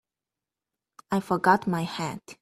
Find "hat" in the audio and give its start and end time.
1.83-2.35